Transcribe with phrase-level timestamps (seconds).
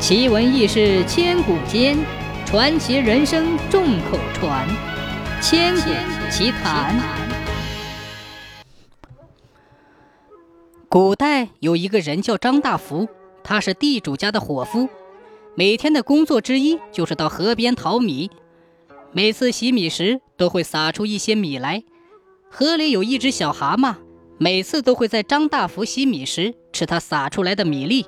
[0.00, 1.94] 奇闻异事千古间，
[2.46, 4.66] 传奇人生众口传。
[5.42, 5.90] 千古
[6.30, 6.98] 奇谈。
[10.88, 13.06] 古代有一个人叫张大福，
[13.44, 14.88] 他是地主家的伙夫，
[15.54, 18.30] 每天的工作之一就是到河边淘米。
[19.12, 21.84] 每次洗米时，都会撒出一些米来。
[22.50, 23.96] 河里有一只小蛤蟆，
[24.38, 28.06] 每次都会在张大福洗米时吃他撒出来的米粒。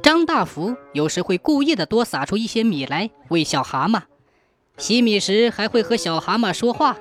[0.00, 4.02] 张大福有时会故意的多撒出一些米来喂小蛤蟆，
[4.76, 6.96] 洗米时还会和小蛤蟆说话，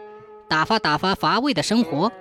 [0.49, 2.11] 打发打发乏味的生活。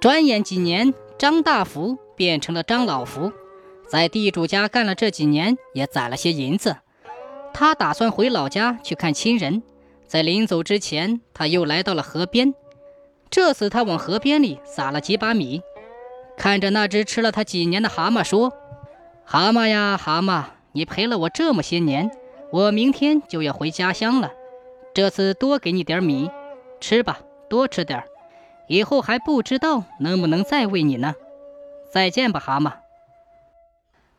[0.00, 3.32] 转眼几年，张大福变成了张老福，
[3.88, 6.76] 在地主家干了这几年，也攒了些银子。
[7.52, 9.62] 他打算回老家去看亲人，
[10.06, 12.54] 在临走之前，他又来到了河边。
[13.28, 15.60] 这次他往河边里撒了几把米，
[16.36, 18.52] 看着那只吃了他几年的蛤蟆说。
[19.28, 22.12] 蛤蟆呀，蛤蟆，你陪了我这么些年，
[22.52, 24.30] 我明天就要回家乡了。
[24.94, 26.30] 这次多给你点米，
[26.80, 27.18] 吃吧，
[27.50, 28.04] 多吃点儿
[28.68, 31.16] 以后还不知道能不能再喂你呢。
[31.92, 32.70] 再见吧，蛤蟆。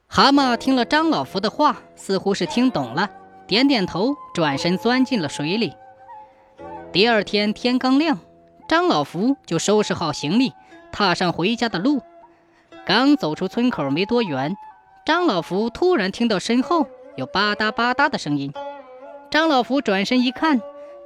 [0.07, 3.09] 蛤蟆听了张老福的话，似乎是听懂了，
[3.47, 5.73] 点点头，转身钻进了水里。
[6.91, 8.19] 第二天天刚亮，
[8.67, 10.51] 张老福就收拾好行李，
[10.91, 12.01] 踏上回家的路。
[12.85, 14.57] 刚走出村口没多远。
[15.07, 18.51] 张老福突然听到身后有吧嗒吧嗒的声音，
[19.31, 20.61] 张老福转身一看，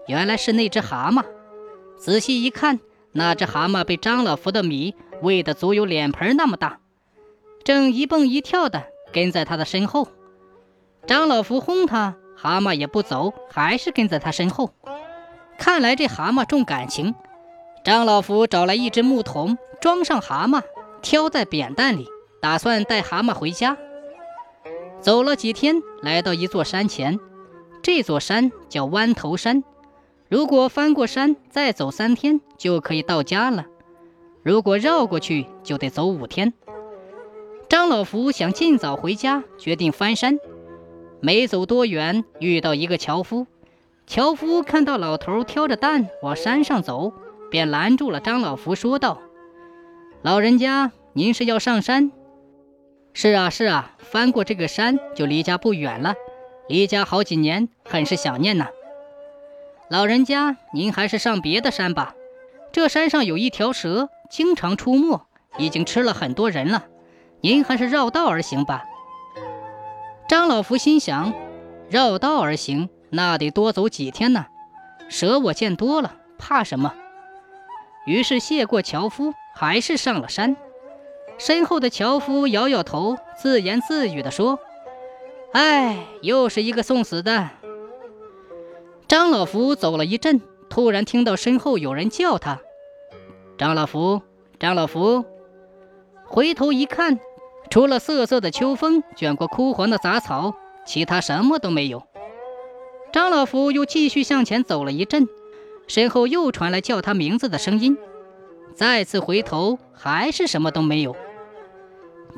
[0.07, 1.23] 原来是那只蛤蟆。
[1.99, 2.79] 仔细一看，
[3.11, 6.79] 那只蛤蟆被张老福的米喂得足有脸盆那么大，
[7.63, 10.07] 正一蹦一跳的跟在他的身后。
[11.05, 14.72] 张老福轰他，蛤蟆也不走，还是跟在他身后。
[15.59, 17.13] 看来这蛤蟆重感情。
[17.85, 20.63] 张老福找来一只木桶，装上蛤蟆，
[21.03, 22.07] 挑在扁担里，
[22.41, 23.77] 打算带蛤蟆回家。
[25.02, 27.19] 走了几天，来到一座山前。
[27.81, 29.63] 这座山叫弯头山。
[30.30, 33.66] 如果翻过山，再走三天就可以到家了；
[34.44, 36.53] 如果绕过去，就得走五天。
[37.67, 40.38] 张老福想尽早回家，决定翻山。
[41.19, 43.47] 没走多远，遇到一个樵夫。
[44.06, 47.12] 樵夫看到老头挑着担往山上走，
[47.50, 49.19] 便拦住了张老福，说道
[50.22, 52.12] ：“老人家，您是要上山？”
[53.13, 56.16] 是啊，是啊，翻过这个山就离家不远了。
[56.67, 58.67] 离家好几年，很是想念呐。
[59.89, 62.16] 老人家，您还是上别的山吧。
[62.71, 65.25] 这山上有一条蛇，经常出没，
[65.57, 66.85] 已经吃了很多人了。
[67.41, 68.85] 您还是绕道而行吧。
[70.29, 71.33] 张老福心想，
[71.89, 74.45] 绕道而行，那得多走几天呢。
[75.09, 76.94] 蛇我见多了，怕什么？
[78.05, 80.55] 于是谢过樵夫，还是上了山。
[81.44, 84.59] 身后的樵夫摇摇头，自言自语地说
[85.53, 87.50] ：“哎，又是一个送死的。”
[89.09, 92.59] 张老福走了一阵，突然听到身后有人叫他
[93.57, 94.22] ：“张老福，
[94.59, 95.25] 张老福！”
[96.30, 97.19] 回头一看，
[97.72, 100.53] 除了瑟瑟的秋风卷过枯黄的杂草，
[100.85, 102.03] 其他什么都没有。
[103.12, 105.28] 张老福又继续向前走了一阵，
[105.88, 107.97] 身后又传来叫他名字的声音。
[108.75, 111.16] 再次回头，还是什么都没有。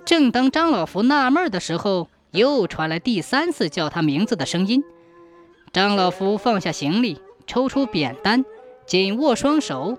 [0.06, 4.84] 正当张老福纳闷的时候，又传来第三次叫他名字的声音。
[5.72, 8.46] 张老福放下行李，抽出扁担，
[8.86, 9.98] 紧握双手，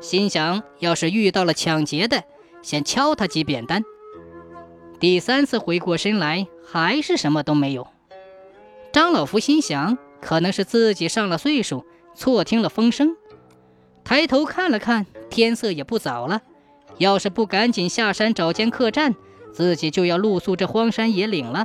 [0.00, 2.24] 心想：要是遇到了抢劫的，
[2.62, 3.84] 先敲他几扁担。
[4.98, 7.86] 第三次回过身来，还是什么都没有。
[8.92, 13.16] 张老福心想，可能是自己上了岁数，错听了风声。
[14.02, 16.42] 抬头看了看，天色也不早了，
[16.98, 19.14] 要是不赶紧下山找间客栈。
[19.52, 21.64] 自己就要露宿这荒山野岭了。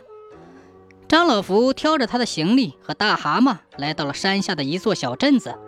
[1.10, 5.60] 张老福挑着他的行李和大蛤蟆，来到了山下的一座小镇子。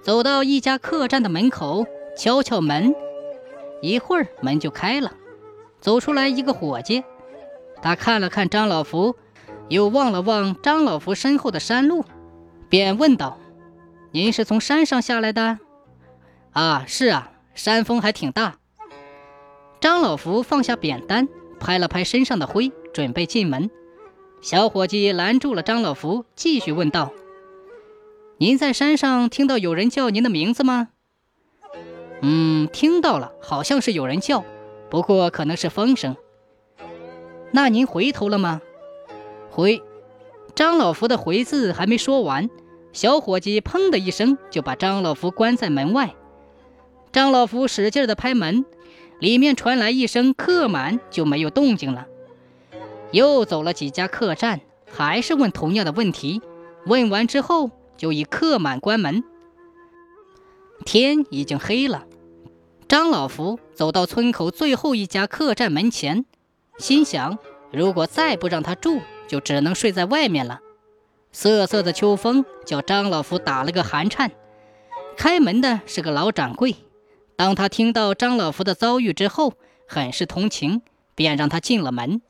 [0.00, 1.84] 走到一家客栈的门口，
[2.16, 2.94] 敲敲门，
[3.82, 5.12] 一会儿门就开了。
[5.82, 7.04] 走出来一个伙计，
[7.82, 9.16] 他看了看张老福，
[9.68, 12.06] 又望了望张老福身后的山路，
[12.70, 13.38] 便问道
[14.12, 15.58] ：“您是从山上下来的
[16.52, 18.54] ？”“啊，是啊，山风还挺大。”
[19.80, 21.28] 张老福放下扁担。
[21.62, 23.70] 拍了拍身上的灰，准备进门。
[24.40, 27.12] 小伙计拦住了张老福，继续问道
[28.40, 30.88] ：“您在山上听到有人叫您的名字吗
[32.22, 34.42] ？”“嗯，听到了，好像是有人叫，
[34.88, 36.16] 不过可能是风声。
[37.52, 38.62] ”“那您回头了吗
[39.52, 39.82] ？”“回。”
[40.56, 42.48] 张老福的“回”字还没说完，
[42.94, 46.14] 小伙计砰的一声就把张老福关在门外。
[47.12, 48.64] 张老福使劲地拍门。
[49.20, 52.06] 里面传来一声“客满”，就没有动静了。
[53.12, 56.42] 又走了几家客栈，还是问同样的问题。
[56.86, 59.22] 问完之后，就已客满关门。
[60.84, 62.06] 天已经黑了，
[62.88, 66.24] 张老福走到村口最后一家客栈门前，
[66.78, 67.38] 心想：
[67.70, 70.60] 如果再不让他住，就只能睡在外面了。
[71.32, 74.32] 瑟瑟的秋风叫张老福打了个寒颤。
[75.16, 76.74] 开门的是个老掌柜，
[77.40, 79.54] 当他听到张老福的遭遇之后，
[79.88, 80.82] 很是同情，
[81.14, 82.20] 便让他进了门。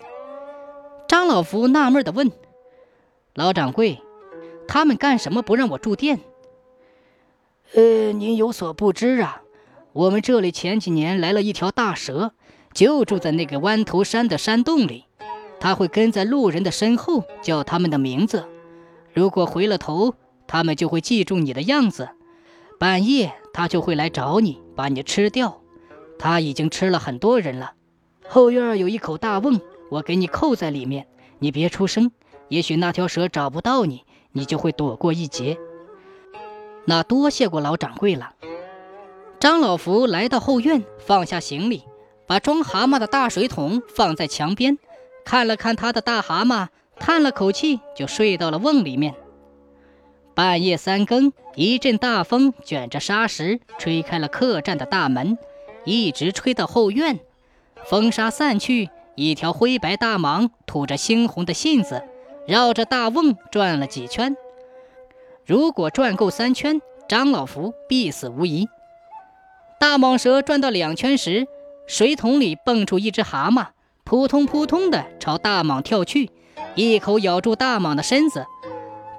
[1.08, 2.30] 张老福纳闷地问
[3.34, 4.00] ：“老掌柜，
[4.68, 6.20] 他们干什么不让我住店
[7.74, 9.42] ？”“呃，您有所不知啊，
[9.94, 12.30] 我们这里前几年来了一条大蛇，
[12.72, 15.06] 就住在那个弯头山的山洞里，
[15.58, 18.44] 他会跟在路人的身后叫他们的名字，
[19.12, 20.14] 如果回了头，
[20.46, 22.10] 他们就会记住你的样子。”
[22.78, 25.60] 半夜他就会来找你，把你吃掉。
[26.18, 27.72] 他已经吃了很多人了。
[28.28, 29.60] 后院有一口大瓮，
[29.90, 31.06] 我给你扣在里面，
[31.38, 32.10] 你别出声。
[32.48, 35.58] 也许那条蛇找不到你，你就会躲过一劫。
[36.84, 38.34] 那多谢过老掌柜了。
[39.38, 41.84] 张老福来到后院，放下行李，
[42.26, 44.78] 把装蛤蟆的大水桶放在墙边，
[45.24, 46.68] 看了看他的大蛤蟆，
[46.98, 49.14] 叹了口气，就睡到了瓮里面。
[50.34, 55.36] 半夜三更，一阵大风卷着沙石，吹开了客栈的大门，
[55.84, 57.18] 一直吹到后院。
[57.84, 62.02] 风沙散去，一条灰白大蟒吐着猩红的信子，
[62.46, 64.36] 绕着大瓮转了几圈。
[65.44, 68.68] 如果转够三圈，张老福必死无疑。
[69.78, 71.46] 大蟒蛇转到两圈时，
[71.86, 73.66] 水桶里蹦出一只蛤蟆，
[74.04, 76.30] 扑通扑通地朝大蟒跳去，
[76.74, 78.46] 一口咬住大蟒的身子。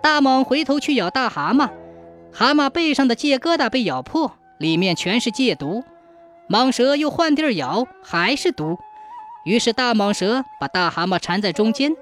[0.02, 1.70] 大蟒回头去咬大蛤蟆，
[2.32, 5.84] 蛤蟆背上的疥疙瘩被咬破，里面全是疥毒。
[6.50, 8.78] 蟒蛇又换地儿咬，还是毒。
[9.46, 11.96] 于是大蟒蛇把大蛤蟆缠在中间，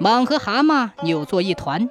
[0.00, 1.88] 蟒和蛤蟆扭作一团。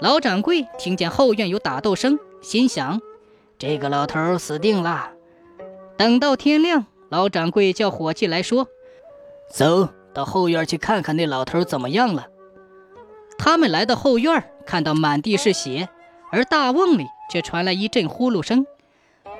[0.00, 3.00] 老掌柜听见后院有打斗声，心想：
[3.58, 5.10] 这个老头死定了。
[5.96, 8.66] 等到天亮，老掌柜叫伙计来说
[9.52, 12.26] ：“走到后院去看看那老头怎么样了。”
[13.42, 15.88] 他们来到后院，看到满地是血，
[16.30, 18.66] 而大瓮里却传来一阵呼噜声。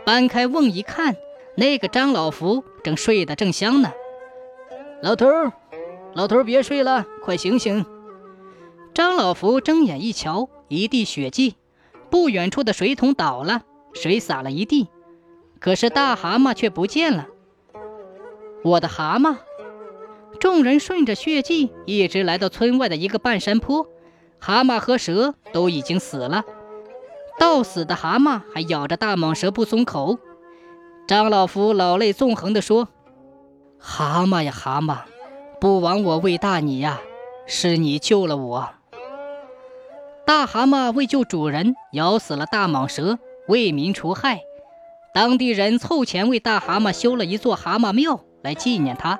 [0.07, 1.17] 搬开瓮一看，
[1.55, 3.93] 那个张老福正睡得正香呢。
[5.03, 5.53] 老头儿，
[6.15, 7.85] 老头儿，别睡了，快醒醒！
[8.95, 11.57] 张老福睁眼一瞧，一地血迹，
[12.09, 14.89] 不远处的水桶倒了，水洒了一地，
[15.59, 17.27] 可是大蛤蟆却不见了。
[18.65, 19.37] 我的蛤蟆！
[20.39, 23.87] 众人顺着血迹一直来到村外的一个半山坡，
[24.39, 26.45] 蛤蟆和蛇都已经死了，
[27.39, 30.19] 到死的蛤蟆还咬着大蟒蛇不松口。
[31.07, 32.89] 张老福老泪纵横地说
[33.79, 34.99] ：“蛤蟆呀蛤蟆，
[35.61, 37.01] 不枉我喂大你呀，
[37.47, 38.71] 是你救了我。”
[40.25, 43.19] 大蛤蟆为救主人，咬死了大蟒蛇，
[43.49, 44.41] 为民除害。
[45.13, 49.19] 当地人凑钱为大蛤蟆修了一座蛤蟆庙来纪念他。